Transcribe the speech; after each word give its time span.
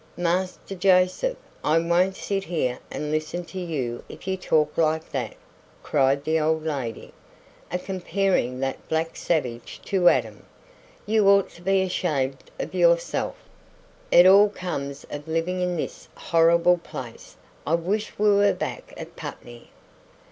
"Master 0.17 0.73
Joseph, 0.73 1.37
I 1.63 1.77
won't 1.77 2.15
sit 2.15 2.45
here 2.45 2.79
and 2.89 3.11
listen 3.11 3.45
to 3.45 3.59
you 3.59 4.03
if 4.09 4.27
you 4.27 4.35
talk 4.35 4.75
like 4.75 5.11
that," 5.11 5.35
cried 5.83 6.23
the 6.23 6.39
old 6.39 6.65
lady; 6.65 7.13
"a 7.71 7.77
comparing 7.77 8.59
that 8.61 8.89
black 8.89 9.15
savage 9.15 9.79
to 9.85 10.09
Adam! 10.09 10.43
You 11.05 11.29
ought 11.29 11.51
to 11.51 11.61
be 11.61 11.83
ashamed 11.83 12.49
of 12.59 12.73
yourself. 12.73 13.35
It 14.09 14.25
all 14.25 14.49
comes 14.49 15.05
of 15.11 15.27
living 15.27 15.61
in 15.61 15.77
this 15.77 16.07
horrible 16.15 16.79
place. 16.79 17.37
I 17.67 17.75
wish 17.75 18.17
we 18.17 18.31
were 18.35 18.53
back 18.53 18.95
at 18.97 19.15
Putney." 19.15 19.69